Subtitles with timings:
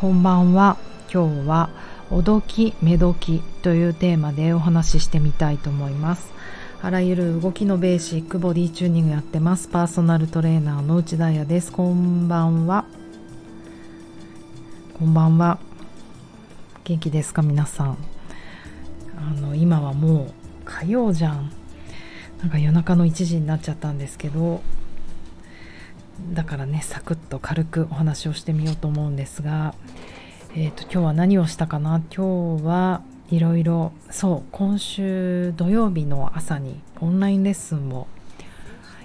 [0.00, 0.78] こんばんは。
[1.12, 1.68] 今日は
[2.10, 6.32] おどきめどきというテーマでお話ししてみたいと思います。
[6.80, 9.68] あらゆる動きのベーシックボディチューニングやってます。
[9.68, 11.70] パーソナルトレーナーの内田彩です。
[11.70, 12.86] こんばんは。
[14.98, 15.58] こんばんは。
[16.84, 17.98] 元気ですか皆さん。
[19.18, 20.32] あの今はもう
[20.64, 21.52] 火曜じゃん。
[22.40, 24.62] なんか夜中の1時になっちゃったんですけど
[26.32, 29.74] だからねサクッと軽くお話をしてみようと思うんですが、
[30.54, 32.02] えーと、今日は何をしたかな？
[32.14, 38.06] 今日はいろいろそう今週土曜日の朝にオンラインレッスンを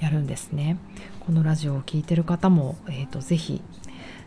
[0.00, 0.78] やるんですね。
[1.20, 3.62] このラジオを聴いてる方も、えーと、ぜひ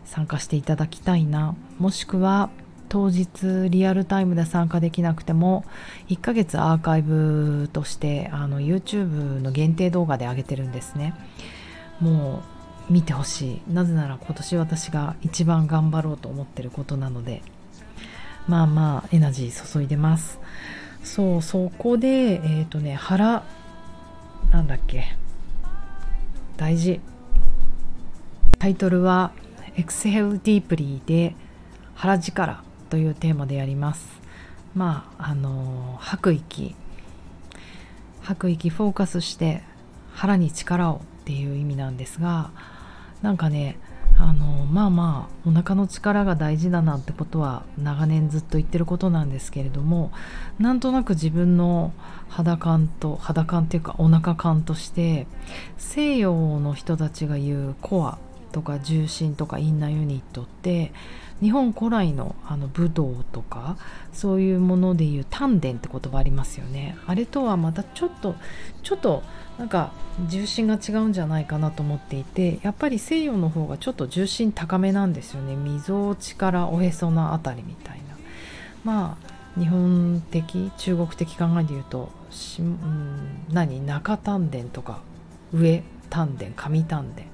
[0.04, 1.54] 参加していただきたいな。
[1.78, 2.50] もしくは
[2.88, 5.64] 当日リアルタイムで参加できなくても
[6.08, 11.14] 1ヶ月アーカイブとしてあの YouTube の限定動画で上げてるんですね。
[12.00, 12.42] もう
[12.90, 13.72] 見てほしい。
[13.72, 17.42] なぜなら今年私が一番頑張ろうと思ってることなので。
[18.48, 20.40] まあまあエナジー注いでます。
[21.04, 23.44] そうそこでえっ、ー、とね腹
[24.50, 25.16] なんだっけ。
[26.56, 27.00] 大事。
[28.58, 29.32] タイトルは
[29.76, 31.34] 「Exhale Deeply」で
[31.94, 34.20] 「腹力」というテーマでやります。
[34.74, 36.74] まああの吐く息。
[38.22, 39.62] 吐く息フォーカスして
[40.14, 42.50] 腹に力をっていう意味なんですが
[43.22, 43.78] なんかね
[44.18, 50.12] あのまあまあお腹の力が大事だなってことは長年ずっと言ってることなんですけれども
[50.58, 51.92] なんとなく自分の
[52.28, 55.26] 肌感と肌感っていうかお腹感として
[55.78, 58.18] 西洋の人たちが言うコア
[58.50, 60.92] とか重心とかインナーユニットって
[61.42, 63.76] 日本古来のあの武道とか
[64.12, 66.96] そういうものでいう丹田って言葉ありますよね。
[67.06, 68.36] あれとはまたちょっと
[68.82, 69.24] ちょっと
[69.58, 69.92] なんか
[70.28, 75.56] 重心が違うんじゃないかなと思っていてやっぱり西洋の方がちょっと重心高めなんですよね。
[75.56, 78.16] みぞおちからおへその辺りみたいな。
[78.84, 83.84] まあ日本的中国的考えで言うとし、うん、何？
[83.84, 85.00] 中丹田とか
[85.52, 87.31] 上丹田上丹田。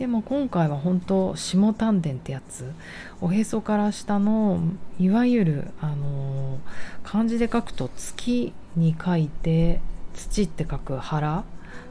[0.00, 2.72] でも今回は本当下丹田ってやつ。
[3.20, 4.58] おへそから下の
[4.98, 6.58] いわゆるあの
[7.04, 9.78] 漢字で書くと月に書いて
[10.14, 11.44] 土って書く腹、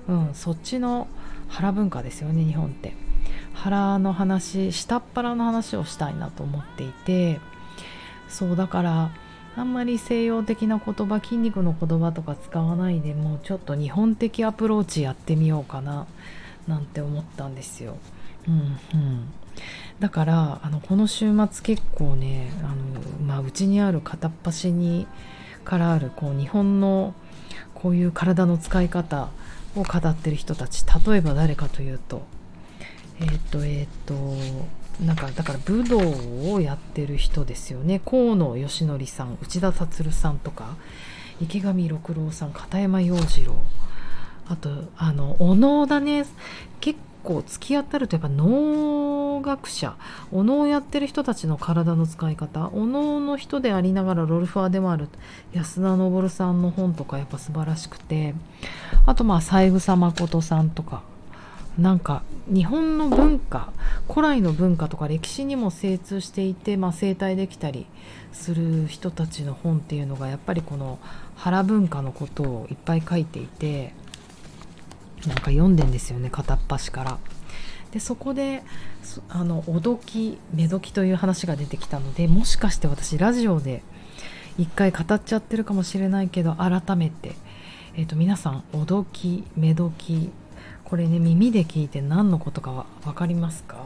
[0.08, 1.08] うん、そっちの
[1.50, 2.96] 腹文化ですよね日本って。
[3.54, 7.40] 腹の話下っ腹の話をしたいなと思っていて。
[8.28, 9.12] そうだから
[9.56, 16.08] あんまり西洋的な言葉筋肉の言葉とか使わないでもうちょっと日本的アプローチやってみようかな。
[16.70, 17.98] なんて思ったんですよ。
[18.48, 19.28] うんうん、
[20.00, 25.08] だからあのこの週末結構ねあの、まあ、うちにある片っ端に
[25.66, 27.14] からあるこう日本の
[27.76, 29.30] こういう体の使い方
[29.76, 32.24] を語ってる人たち例えば誰かというと
[33.20, 36.00] えっ、ー、とえっ、ー、となんかだから武道
[36.52, 40.76] をやってる人ですよね河野義則さん内田達さんとか
[41.42, 43.56] 池上六郎さん片山洋次郎
[44.50, 46.26] あとあのお能だね。
[46.82, 49.96] 結構付き合ったるとやっぱ能学者。
[50.32, 52.70] お能をやってる人たちの体の使い方。
[52.70, 55.08] お能の人でありながらロルファーでもある。
[55.54, 58.34] 安田昇さんの本とかやっぱ素晴らしくて。
[59.06, 61.04] あとまあ三枝誠さんとか。
[61.78, 63.72] なんか日本の文化
[64.10, 67.86] 古来の文化とか歴史にも精通していて、まあ、生態できたり
[68.34, 71.00] する人たちの本っていうのがやっぱりこの
[71.38, 73.94] 原文化のことをいっぱい書いていて。
[75.28, 77.18] なんか読んでんですよね片っ端から。
[77.92, 78.62] でそこで
[79.30, 83.82] あのおどきめどきという話が出てきたのでもしかして私ラジオで
[84.60, 87.34] 一回語っちゃってるかもしれないけど改めて、
[87.96, 90.30] えーと、皆さんおどきめどき
[90.84, 93.78] これね耳で聞いて何のことかは分かりますか？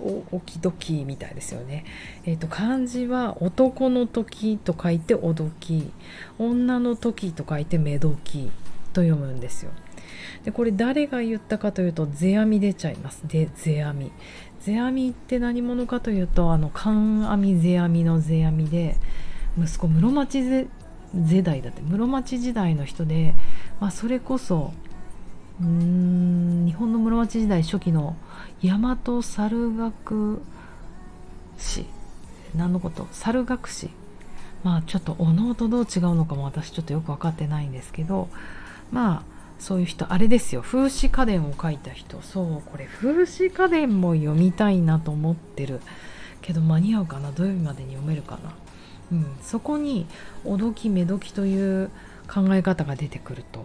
[0.00, 1.84] おおきどきみたいですよね。
[2.24, 5.90] えっ、ー、と漢字は男の時と書いておどき
[6.38, 8.50] 女の時と書いてめどき
[8.92, 9.70] と読むんですよ。
[10.44, 13.22] でこれ誰が言ったかというと世阿弥出ちゃいます。
[13.26, 14.10] で世阿弥
[14.60, 18.96] 世阿弥って何者かというとあの観阿弥世阿弥の世阿弥で
[19.58, 21.82] 息子室町世代だって。
[21.82, 23.34] 室町時代の人で、
[23.80, 24.72] まあ、それこそ
[25.60, 28.16] うーん日本の室町時代初期の
[28.62, 30.40] 大和猿学
[31.58, 31.84] 史
[32.54, 33.06] 何のこと？
[33.12, 33.90] 猿学史
[34.64, 38.28] まあちょっとおのとどう違うのかも私ちょっとよく分かってないんですけど
[38.90, 39.31] まあ
[39.62, 40.60] そういう人あれですよ。
[40.60, 42.20] 風刺家電を書いた人。
[42.20, 45.80] そうこれ風刺家電も読みたいなと思ってる。
[46.40, 47.30] けど間に合うかな？
[47.30, 48.54] 土曜日までに読めるかな、
[49.12, 50.06] うん、そこに
[50.44, 51.90] おどきめどきという
[52.26, 53.64] 考え方が出てくると。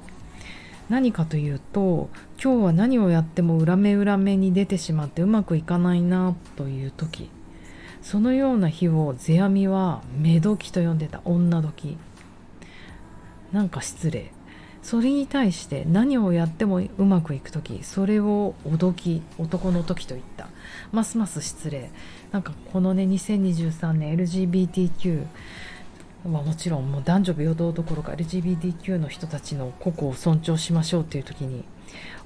[0.87, 2.09] 何かというと
[2.41, 7.31] 今日は何をやっても裏目裏目に出てしまってうまくいかないなという時。
[8.03, 11.21] そのような日を世阿弥は「め時」と呼んでた。
[11.25, 11.97] 女時
[13.51, 14.31] なんか失礼。
[14.87, 20.47] それに対して何をやってもうまくいく時それを「おどき」男の時と言った。
[20.93, 21.91] ますます失礼。
[22.31, 25.25] なんかこのね2023年 LGBTQ
[26.31, 31.65] はもちろんもう男女平等どころか LGBTQ の人たちの個々を尊重しましょうっていう時に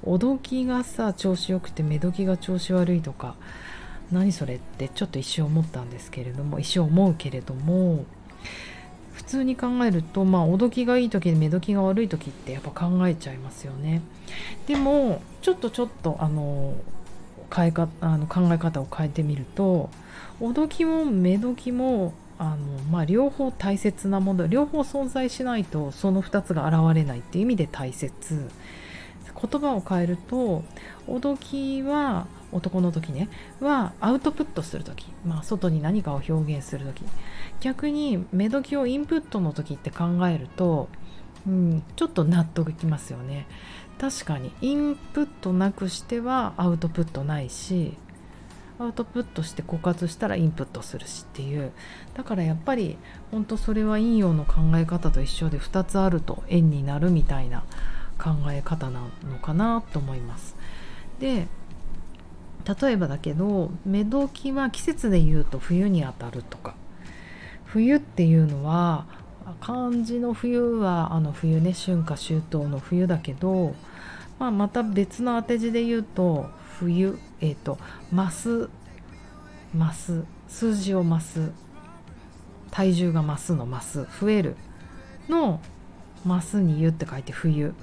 [0.04, 3.38] おどきがさ調子よくてめどきが調子悪いとか
[4.12, 8.06] 何それってちょっと一瞬思ったんですけれども一瞬思うけれども
[9.14, 14.02] 普通に考えるとまあおどきがいい時めどきが悪い時ってやっぱ考えちゃいますよね。
[14.68, 16.76] でもちょっとちょっとあの
[17.54, 19.90] 変えかあの考え方を変えてみると
[20.40, 22.58] おどきもめどきもあの、
[22.90, 28.50] まあ、両方大切なもの両方存在しないとその2つが現れないっていう意味で大切。
[29.40, 30.64] 言葉を変えると
[31.08, 33.30] おどきは男の時ね
[33.60, 37.04] はアウトプットする時、まあ、外に何かを表現する時。
[37.62, 40.90] 逆に目時をインプットの時って考えると、
[41.48, 43.48] うん、ちょっと納得いきますよね。
[44.00, 47.96] 確かにインプットなくしてはアウトプットないし
[48.80, 51.72] アウトプットして枯渇したらインプットするしっていう。
[52.16, 52.98] だからやっぱり
[53.30, 57.64] 本当それは陰陽の考え方と一緒で2つあると円になるみたいな
[58.22, 60.56] 考え方なのかなと思います。
[61.20, 61.48] で
[62.82, 66.76] 例えばだけど目時は季節で言うと冬にあたるとか。
[67.72, 69.06] 冬っていうのは
[69.62, 73.76] 漢字の冬はあの冬ね春夏秋冬の冬だけど、
[74.40, 77.78] まあ、また別の当て字で言うと冬えっ、ー、と
[78.14, 78.70] 増す
[79.74, 81.52] 増す数字を増す
[82.72, 84.58] 体重が増すの増す増える
[85.30, 85.62] の
[86.28, 87.74] 増すに「湯」って書いて冬。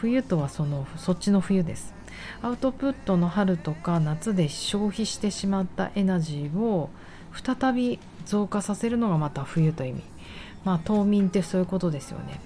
[0.00, 1.92] 冬とはそのそっちの冬です。
[2.40, 6.90] アウトプットの春とか夏で消費してしまったエナジーを
[7.32, 10.02] 再び増加させるのがまた冬という意味。
[10.64, 12.40] まあ冬眠ってそういうことですよね。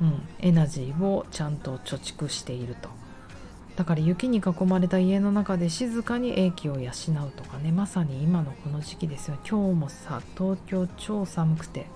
[0.00, 0.22] うん。
[0.40, 2.88] エナジーをちゃんと貯蓄していると。
[3.76, 7.70] だから雪に囲まれた家の中で静かに英気を養うとかね。
[7.70, 9.38] まさに今のこの時期ですよ。
[9.48, 11.86] 今日もさ東京超寒くて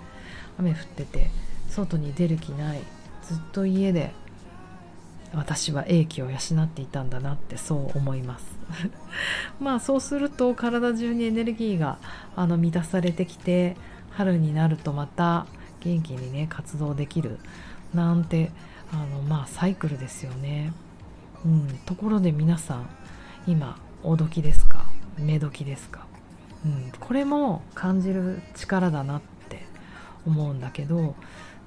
[0.59, 1.31] 雨降ってて
[1.69, 2.83] 外に出る気ない。
[3.25, 4.13] ずっと家で
[5.37, 8.59] 私は英気を養っていたんだなってそう思います。
[9.61, 11.99] まあそうすると体中にエネルギーが
[12.35, 13.77] あの満たされてきて
[14.11, 15.47] 春になるとまた
[15.81, 17.39] 元気にね活動できる
[17.95, 18.51] なんて
[18.93, 20.73] あのまあサイクルですよね。
[21.45, 22.89] うん、ところで皆さん
[23.47, 24.87] 今おどきですか？
[25.19, 26.07] 目時ですか、
[26.65, 29.67] うん、これも感じる力だなって
[30.27, 31.15] 思うんだけど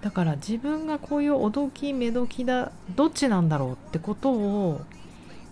[0.02, 4.82] だから自分がこういうおどき目時だどっちなんだろうってことを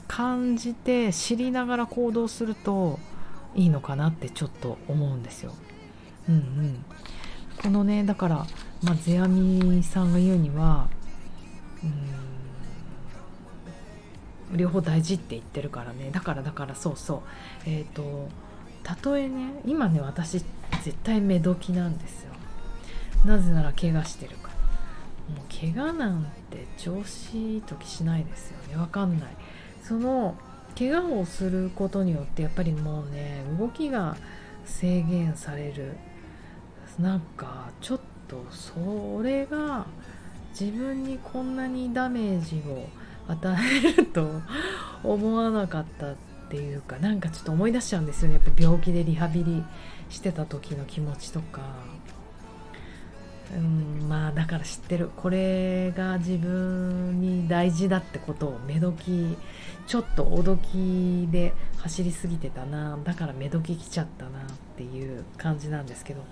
[0.08, 3.00] 感じて知りながら行動すると
[3.56, 5.54] いいのかなってちょっと思うんですよ。
[6.30, 6.86] うんうん、
[7.62, 8.36] このねだから、
[8.84, 10.88] まあ、世阿弥さんが言うには
[11.84, 12.18] うん
[14.58, 16.10] 両方大事って言ってるからね。
[16.12, 17.22] だからだからそうそう。
[17.66, 18.30] えっ、ー、と
[18.84, 20.42] たとえね今ね私
[20.84, 22.37] 絶対目時なんですよ。
[23.28, 24.58] なぜなら怪我してるから。
[25.36, 28.78] もう怪我なんて調子いい時しないですよね。
[28.78, 29.30] わかんない。
[29.84, 30.36] その
[30.78, 34.16] 怪我をすることによってやっぱりもうね動きが
[34.66, 35.98] 制限される。
[36.98, 39.86] なんかちょっとそれが
[40.60, 42.88] 自分にこんなにダメージを
[43.28, 44.42] 与えると
[45.04, 46.16] 思わなかったっ
[46.50, 48.36] ていうかなんかちょっと思い出しちゃうんですよね。
[48.36, 49.64] やっぱ病気でリハビリ
[50.10, 51.62] してた時の気持ちとか。
[53.56, 55.10] うんまあだから知ってる。
[55.16, 59.38] これが自分に大事だってことをめどき
[59.86, 62.98] ちょっとおどきで走りすぎてたな。
[63.04, 64.44] だからめどき来ちゃったなっ
[64.76, 66.24] ていう感じなんですけど。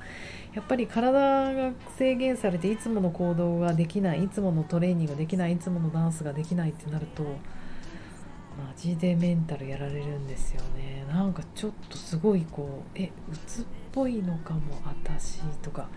[0.53, 11.05] やっぱり体が制限されていつもの行動ができないいつものトレーニングができないいつものダンスができないってなるとマジでメンタルやられるんですよね。
[11.10, 15.87] なんかちょっとすごいこうえ鬱っぽいのかも私とか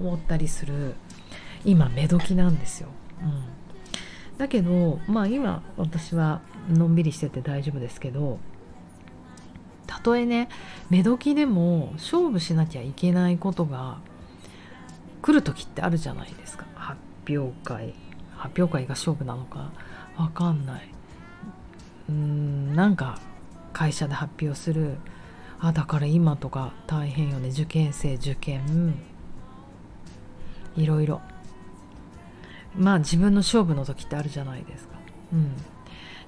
[0.00, 0.94] 思ったりする。
[1.64, 2.88] 今目時なんですよ、
[3.20, 3.42] うん、
[4.38, 8.38] だけどまあ今私はのんびりしてて大丈夫ですけど
[9.88, 10.48] たとえね
[10.88, 13.98] 目時でも勝負しなきゃいけないことが
[15.20, 16.64] 来る時ってあるじゃないですか。
[16.76, 17.92] 発表会。
[18.36, 19.72] 発表会が勝負なのか
[20.16, 20.88] わかんない。
[22.08, 23.18] うーんなんか
[23.72, 24.96] 会社で発表する。
[25.60, 27.48] あだから今とか大変よね。
[27.48, 28.94] 受験生受験。
[30.76, 31.20] いろいろ。
[32.76, 34.98] まあ自分の勝負の時ってあるじゃないですか。
[35.32, 35.56] うん。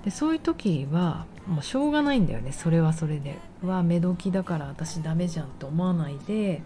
[0.04, 2.52] でそういう時はもうしょうがないんだよね。
[2.52, 3.38] それはそれで。
[3.62, 6.62] うわ目時だから私ダメじゃんと思わないで。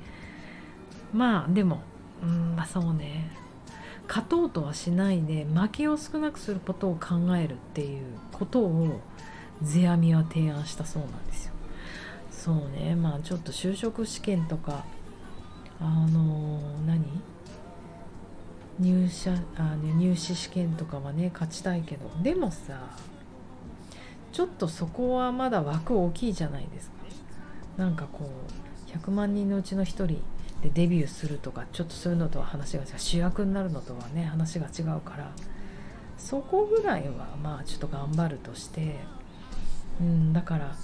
[1.12, 1.83] まあでも
[2.23, 3.30] うんまあそうね。
[4.09, 9.00] 勝とうとはしないで負けを少なくすることを考えるっていうことを
[9.62, 11.52] 世阿弥は提案したそうなんですよ。
[12.45, 12.95] そうね。
[12.95, 14.85] まあちょっと就職試験とか
[15.81, 17.03] あの、何？
[18.79, 22.11] 入社あ、入試試験とかはね勝ちたいけど。
[22.23, 22.99] でもさ
[24.31, 26.97] ちょっとそこはまだ枠大きいじゃないですか。
[27.79, 30.19] なんかこう100万人のうちの1人で
[30.75, 32.89] デビューするとかちょっとそういうのとは話が違う。
[32.99, 35.33] 主役になるのとはね話が違うから。
[36.19, 38.97] そこぐらいはまあちょっと頑張るとして。
[39.99, 40.77] うんだから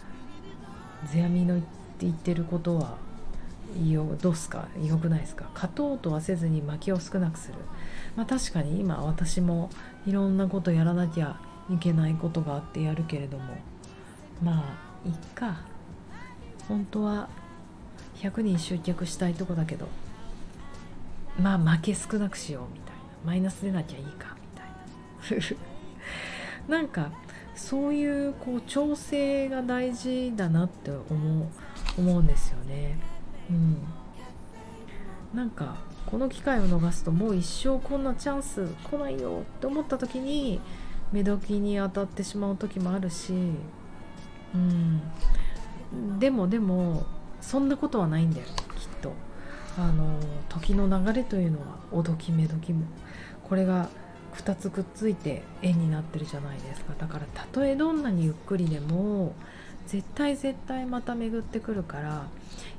[1.06, 1.60] 世阿弥の
[2.00, 2.96] 言ってることは
[3.86, 4.68] よどうすか？
[4.82, 5.50] よくないですか？
[5.54, 7.54] 勝とうとはせずに薪を少なくする。
[8.16, 9.70] まあ確かに今私も
[10.06, 11.38] いろんなことやらなきゃ
[11.70, 13.44] いけないことがあってやるけれども。
[14.42, 15.60] まあいっか。
[16.68, 17.28] 本当は
[18.16, 19.88] 100人集客したいとこだけど。
[21.38, 23.00] まあ負け少なくしようみたいな。
[23.24, 24.36] マイナス出なきゃいいか
[25.28, 25.38] みたい
[26.68, 26.76] な。
[26.76, 27.10] なんか
[27.54, 31.46] そういうこう調整が大事だなって思う
[31.98, 32.98] 思うんですよね。
[33.50, 33.76] うん、
[35.34, 35.76] なんか
[36.06, 40.60] この機会を逃すともう一生こんなチャンス来ないよって思った時に
[41.12, 43.32] 目時に当たってしまう時もあるし、
[44.54, 47.04] うん、でもでも
[47.40, 49.12] そんなことはないんだよきっと。
[49.78, 52.84] あの時の流れというのはおどきめどきも。
[53.44, 53.88] これが
[54.36, 59.34] 2つくっついて円になってるじゃないですかだからたとえどんなにゆっくりでも
[59.86, 62.28] 絶対絶対また巡ってくるから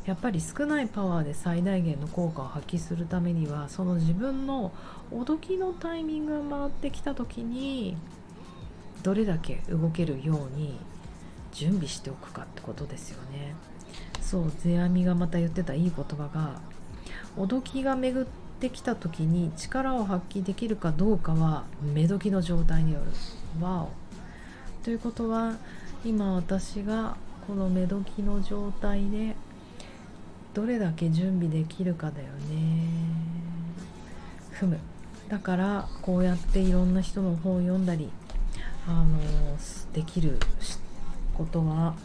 [0.05, 4.71] やっぱり少ないパワーで最大限の効果を発揮するためにはその自分の
[5.11, 7.97] おどきのタイミングが回ってきた時に
[9.03, 10.79] どれだけ動けるように
[11.51, 13.55] 準備しておくかってことですよね。
[14.21, 16.61] そう世阿弥がまた言ってたいい言葉が
[17.35, 18.27] おどきが巡っ
[18.61, 23.65] てきた時に力を発揮できるかどうかは目時の状態による。
[23.65, 23.89] わお。
[24.83, 25.57] ということは
[26.05, 29.35] 今私がこの目時の状態で
[30.53, 32.87] どれだけ準備できるかだよね。
[34.53, 34.79] 踏む。
[35.27, 38.09] だからこうやっていろんな人の本を読んだり
[38.87, 39.17] あの
[39.93, 40.37] できる
[41.35, 41.95] ことは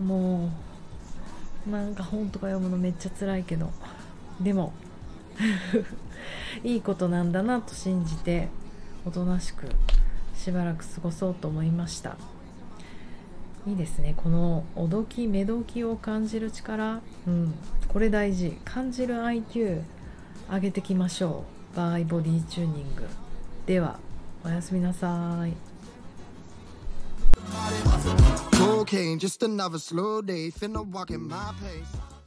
[0.00, 0.48] も
[1.66, 3.72] うなんか本とか読むのめっちゃ辛いけど。
[4.40, 4.72] でも
[6.64, 8.48] いいことなんだなと信じて
[9.06, 9.66] おとなしく
[10.36, 12.16] しばらく過ごそうと思いました。
[13.66, 14.14] いいですね。
[14.16, 17.00] このおどきめどきを感じる力。
[17.26, 17.54] うん。
[17.88, 18.56] これ大事。
[18.64, 19.82] 感じる IQ
[20.50, 21.76] 上げてきましょう。
[21.76, 23.06] バーイボディチューニング。
[23.66, 23.98] では
[24.44, 25.52] おやすみなさい。
[28.52, 32.17] Cocaine, just another slow day, finna walk in my pace.